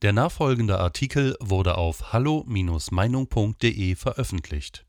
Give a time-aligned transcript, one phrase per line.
[0.00, 4.86] Der nachfolgende Artikel wurde auf hallo-meinung.de veröffentlicht.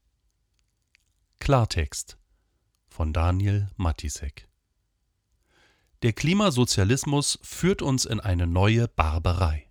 [1.39, 2.19] Klartext
[2.87, 4.47] von Daniel Matisek
[6.03, 9.65] Der Klimasozialismus führt uns in eine neue Barbarei.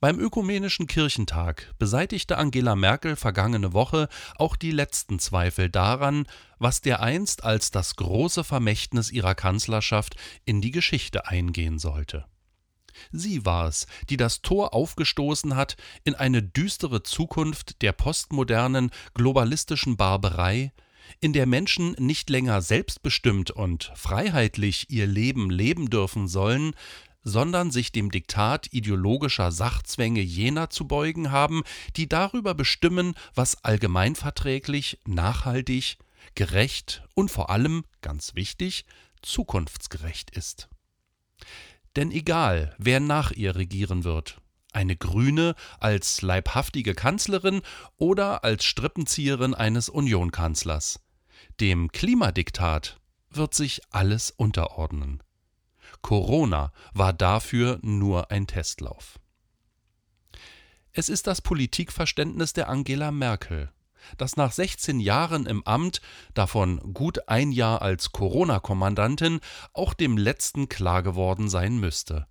[0.00, 6.26] Beim Ökumenischen Kirchentag beseitigte Angela Merkel vergangene Woche auch die letzten Zweifel daran,
[6.58, 12.26] was dereinst als das große Vermächtnis ihrer Kanzlerschaft in die Geschichte eingehen sollte.
[13.10, 19.96] Sie war es, die das Tor aufgestoßen hat in eine düstere Zukunft der postmodernen, globalistischen
[19.96, 20.72] Barbarei,
[21.20, 26.74] in der Menschen nicht länger selbstbestimmt und freiheitlich ihr Leben leben dürfen sollen,
[27.24, 31.62] sondern sich dem Diktat ideologischer Sachzwänge jener zu beugen haben,
[31.96, 35.98] die darüber bestimmen, was allgemeinverträglich, nachhaltig,
[36.34, 38.84] gerecht und vor allem, ganz wichtig,
[39.22, 40.68] zukunftsgerecht ist.
[41.96, 44.40] Denn egal, wer nach ihr regieren wird,
[44.72, 47.60] eine Grüne als leibhaftige Kanzlerin
[47.96, 51.00] oder als Strippenzieherin eines Unionkanzlers,
[51.60, 52.98] dem Klimadiktat
[53.30, 55.22] wird sich alles unterordnen.
[56.00, 59.18] Corona war dafür nur ein Testlauf.
[60.92, 63.70] Es ist das Politikverständnis der Angela Merkel,
[64.16, 66.00] dass nach 16 Jahren im Amt,
[66.34, 69.40] davon gut ein Jahr als Corona-Kommandantin,
[69.72, 72.26] auch dem letzten klar geworden sein müsste.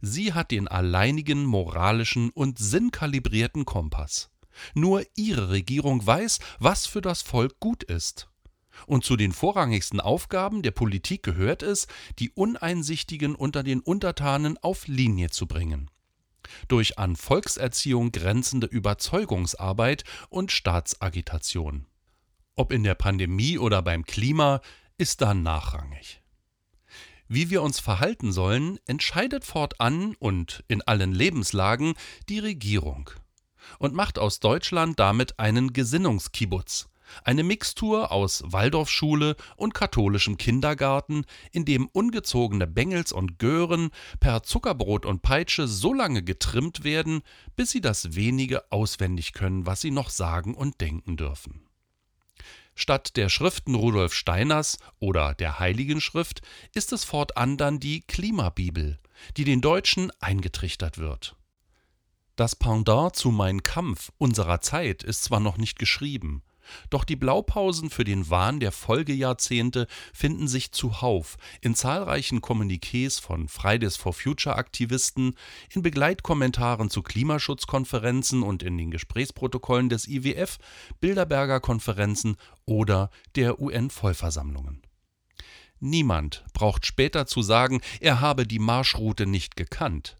[0.00, 4.30] Sie hat den alleinigen moralischen und sinnkalibrierten Kompass.
[4.74, 8.28] Nur ihre Regierung weiß, was für das Volk gut ist.
[8.86, 11.86] Und zu den vorrangigsten Aufgaben der Politik gehört es,
[12.18, 15.90] die Uneinsichtigen unter den Untertanen auf Linie zu bringen
[16.68, 21.86] durch an Volkserziehung grenzende Überzeugungsarbeit und Staatsagitation.
[22.54, 24.60] Ob in der Pandemie oder beim Klima,
[24.98, 26.22] ist da nachrangig.
[27.28, 31.94] Wie wir uns verhalten sollen, entscheidet fortan und in allen Lebenslagen
[32.28, 33.10] die Regierung
[33.78, 36.88] und macht aus Deutschland damit einen Gesinnungskibbutz,
[37.24, 43.90] eine Mixtur aus Waldorfschule und katholischem Kindergarten, in dem ungezogene Bengels und Gören
[44.20, 47.22] per Zuckerbrot und Peitsche so lange getrimmt werden,
[47.56, 51.66] bis sie das wenige auswendig können, was sie noch sagen und denken dürfen.
[52.74, 56.42] Statt der Schriften Rudolf Steiners oder der Heiligen Schrift
[56.74, 58.98] ist es fortan dann die Klimabibel,
[59.38, 61.36] die den Deutschen eingetrichtert wird.
[62.36, 66.42] Das Pendant zu Mein Kampf unserer Zeit ist zwar noch nicht geschrieben,
[66.90, 73.48] doch die Blaupausen für den Wahn der Folgejahrzehnte finden sich zuhauf in zahlreichen Kommuniqués von
[73.48, 75.34] Fridays for Future Aktivisten,
[75.70, 80.58] in Begleitkommentaren zu Klimaschutzkonferenzen und in den Gesprächsprotokollen des IWF,
[81.00, 84.82] Bilderberger Konferenzen oder der UN-Vollversammlungen.
[85.78, 90.16] Niemand braucht später zu sagen, er habe die Marschroute nicht gekannt.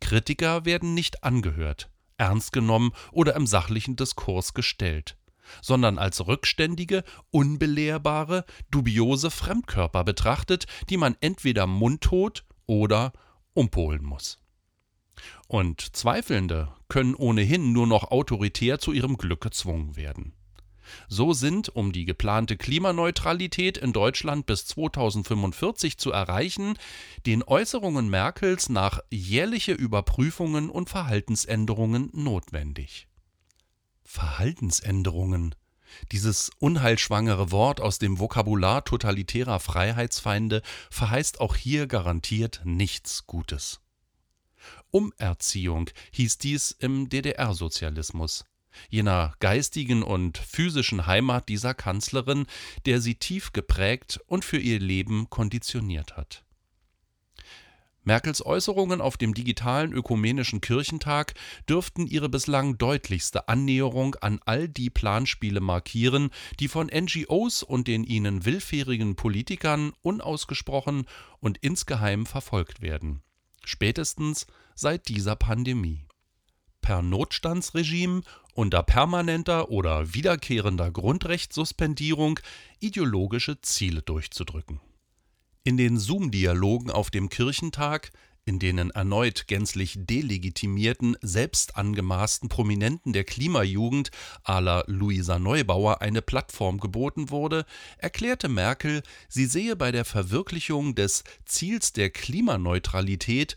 [0.00, 5.16] Kritiker werden nicht angehört, ernst genommen oder im sachlichen Diskurs gestellt
[5.62, 13.12] sondern als rückständige, unbelehrbare, dubiose Fremdkörper betrachtet, die man entweder mundtot oder
[13.54, 14.38] umpolen muss.
[15.48, 20.34] Und Zweifelnde können ohnehin nur noch autoritär zu ihrem Glück gezwungen werden.
[21.08, 26.78] So sind, um die geplante Klimaneutralität in Deutschland bis 2045 zu erreichen,
[27.26, 33.08] den Äußerungen Merkels nach jährliche Überprüfungen und Verhaltensänderungen notwendig.
[34.06, 35.54] Verhaltensänderungen.
[36.12, 43.80] Dieses unheilschwangere Wort aus dem Vokabular totalitärer Freiheitsfeinde verheißt auch hier garantiert nichts Gutes.
[44.90, 48.44] Umerziehung hieß dies im DDR-Sozialismus,
[48.88, 52.46] jener geistigen und physischen Heimat dieser Kanzlerin,
[52.84, 56.45] der sie tief geprägt und für ihr Leben konditioniert hat.
[58.06, 61.34] Merkels Äußerungen auf dem digitalen Ökumenischen Kirchentag
[61.68, 66.30] dürften ihre bislang deutlichste Annäherung an all die Planspiele markieren,
[66.60, 71.06] die von NGOs und den ihnen willfährigen Politikern unausgesprochen
[71.40, 73.22] und insgeheim verfolgt werden.
[73.64, 74.46] Spätestens
[74.76, 76.06] seit dieser Pandemie.
[76.82, 78.20] Per Notstandsregime,
[78.54, 82.38] unter permanenter oder wiederkehrender Grundrechtssuspendierung
[82.78, 84.80] ideologische Ziele durchzudrücken
[85.66, 88.12] in den Zoom-Dialogen auf dem Kirchentag,
[88.44, 94.12] in denen erneut gänzlich delegitimierten, selbst angemaßten Prominenten der Klimajugend
[94.44, 97.66] à la Luisa Neubauer eine Plattform geboten wurde,
[97.98, 103.56] erklärte Merkel, sie sehe bei der Verwirklichung des Ziels der Klimaneutralität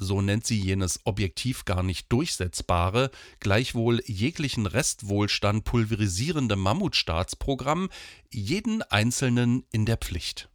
[0.00, 7.88] so nennt sie jenes objektiv gar nicht durchsetzbare, gleichwohl jeglichen Restwohlstand pulverisierende Mammutstaatsprogramm
[8.30, 10.48] jeden Einzelnen in der Pflicht.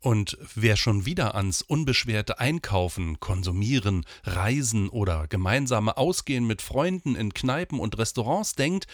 [0.00, 7.34] Und wer schon wieder ans unbeschwerte Einkaufen, Konsumieren, Reisen oder gemeinsame Ausgehen mit Freunden in
[7.34, 8.86] Kneipen und Restaurants denkt,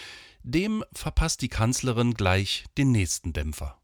[0.42, 3.80] dem verpasst die Kanzlerin gleich den nächsten Dämpfer.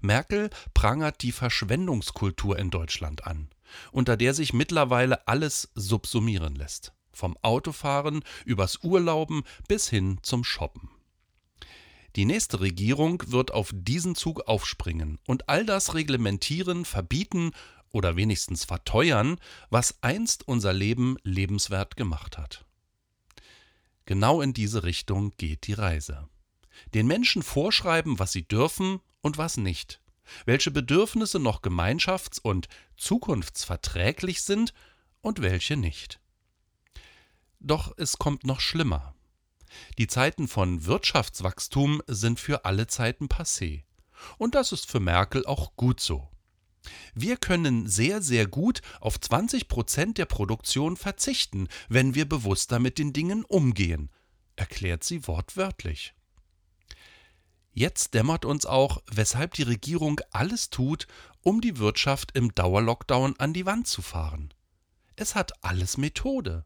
[0.00, 3.48] Merkel prangert die Verschwendungskultur in Deutschland an,
[3.90, 6.92] unter der sich mittlerweile alles subsumieren lässt.
[7.12, 10.88] Vom Autofahren übers Urlauben bis hin zum Shoppen.
[12.18, 17.52] Die nächste Regierung wird auf diesen Zug aufspringen und all das reglementieren, verbieten
[17.90, 19.38] oder wenigstens verteuern,
[19.70, 22.64] was einst unser Leben lebenswert gemacht hat.
[24.04, 26.28] Genau in diese Richtung geht die Reise.
[26.92, 30.00] Den Menschen vorschreiben, was sie dürfen und was nicht,
[30.44, 32.66] welche Bedürfnisse noch gemeinschafts- und
[32.96, 34.74] zukunftsverträglich sind
[35.20, 36.18] und welche nicht.
[37.60, 39.14] Doch es kommt noch schlimmer.
[39.98, 43.84] Die Zeiten von Wirtschaftswachstum sind für alle Zeiten passé.
[44.36, 46.28] Und das ist für Merkel auch gut so.
[47.14, 52.98] Wir können sehr, sehr gut auf 20 Prozent der Produktion verzichten, wenn wir bewusster mit
[52.98, 54.10] den Dingen umgehen,
[54.56, 56.14] erklärt sie wortwörtlich.
[57.72, 61.06] Jetzt dämmert uns auch, weshalb die Regierung alles tut,
[61.42, 64.52] um die Wirtschaft im Dauerlockdown an die Wand zu fahren.
[65.14, 66.64] Es hat alles Methode.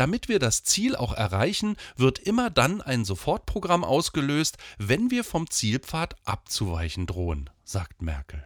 [0.00, 5.50] Damit wir das Ziel auch erreichen, wird immer dann ein Sofortprogramm ausgelöst, wenn wir vom
[5.50, 8.42] Zielpfad abzuweichen drohen, sagt Merkel.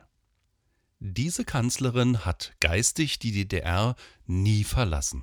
[0.99, 3.95] Diese Kanzlerin hat geistig die DDR
[4.27, 5.23] nie verlassen.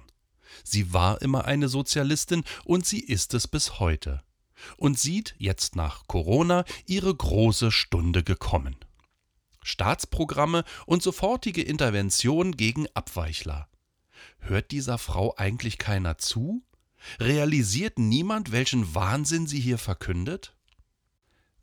[0.64, 4.24] Sie war immer eine Sozialistin und sie ist es bis heute.
[4.78, 8.78] Und sieht jetzt nach Corona ihre große Stunde gekommen.
[9.64, 13.68] Staatsprogramme und sofortige Intervention gegen Abweichler.
[14.42, 16.64] Hört dieser Frau eigentlich keiner zu?
[17.20, 20.56] Realisiert niemand, welchen Wahnsinn sie hier verkündet?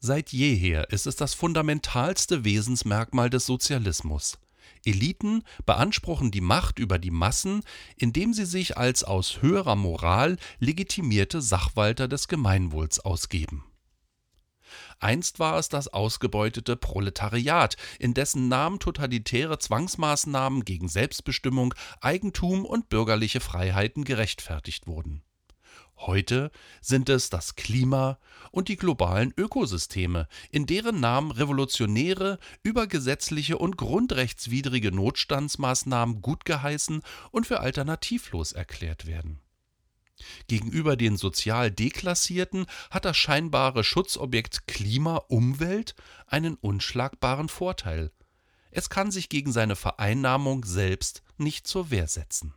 [0.01, 4.39] Seit jeher ist es das fundamentalste Wesensmerkmal des Sozialismus.
[4.85, 7.63] Eliten beanspruchen die Macht über die Massen,
[7.97, 13.65] indem sie sich als aus höherer Moral legitimierte Sachwalter des Gemeinwohls ausgeben.
[15.01, 22.89] Einst war es das ausgebeutete Proletariat, in dessen Namen totalitäre Zwangsmaßnahmen gegen Selbstbestimmung, Eigentum und
[22.89, 25.23] bürgerliche Freiheiten gerechtfertigt wurden.
[26.01, 28.19] Heute sind es das Klima
[28.53, 37.61] und die globalen Ökosysteme, in deren Namen revolutionäre, übergesetzliche und grundrechtswidrige Notstandsmaßnahmen gutgeheißen und für
[37.61, 39.41] alternativlos erklärt werden.
[40.47, 45.95] Gegenüber den sozial Deklassierten hat das scheinbare Schutzobjekt Klima-Umwelt
[46.27, 48.11] einen unschlagbaren Vorteil.
[48.71, 52.55] Es kann sich gegen seine Vereinnahmung selbst nicht zur Wehr setzen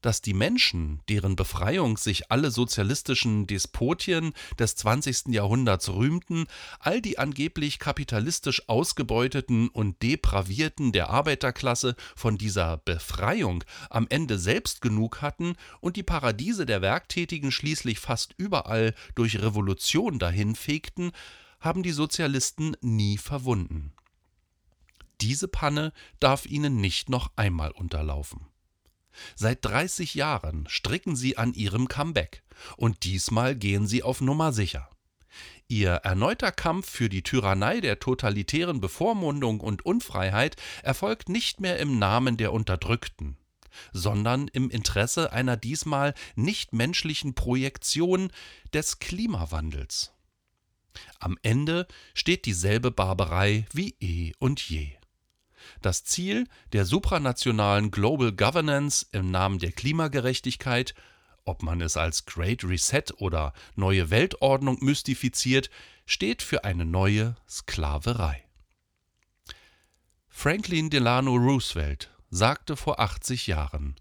[0.00, 5.28] dass die Menschen, deren Befreiung sich alle sozialistischen Despotien des 20.
[5.28, 6.46] Jahrhunderts rühmten,
[6.78, 14.80] all die angeblich kapitalistisch ausgebeuteten und depravierten der Arbeiterklasse von dieser Befreiung am Ende selbst
[14.80, 21.12] genug hatten und die Paradiese der Werktätigen schließlich fast überall durch Revolution dahinfegten,
[21.60, 23.92] haben die Sozialisten nie verwunden.
[25.20, 28.46] Diese Panne darf ihnen nicht noch einmal unterlaufen.
[29.34, 32.42] Seit 30 Jahren stricken sie an ihrem Comeback
[32.76, 34.88] und diesmal gehen sie auf Nummer sicher.
[35.68, 41.98] Ihr erneuter Kampf für die Tyrannei der totalitären Bevormundung und Unfreiheit erfolgt nicht mehr im
[41.98, 43.36] Namen der Unterdrückten,
[43.92, 48.32] sondern im Interesse einer diesmal nichtmenschlichen Projektion
[48.74, 50.12] des Klimawandels.
[51.20, 54.99] Am Ende steht dieselbe Barbarei wie eh und je.
[55.82, 60.94] Das Ziel der supranationalen Global Governance im Namen der Klimagerechtigkeit,
[61.44, 65.70] ob man es als Great Reset oder neue Weltordnung mystifiziert,
[66.06, 68.44] steht für eine neue Sklaverei.
[70.28, 73.96] Franklin Delano Roosevelt sagte vor 80 Jahren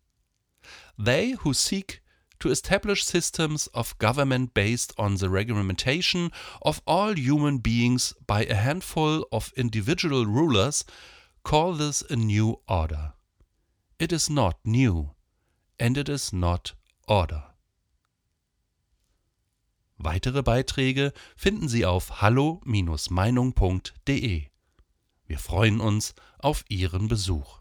[0.97, 2.01] They who seek
[2.39, 8.55] to establish systems of government based on the regulation of all human beings by a
[8.55, 10.85] handful of individual rulers
[11.49, 13.13] Call this a new order.
[13.97, 15.15] It is not new,
[15.79, 16.75] and it is not
[17.07, 17.55] order.
[19.97, 24.45] Weitere Beiträge finden Sie auf hallo-meinung.de.
[25.25, 27.58] Wir freuen uns auf Ihren Besuch.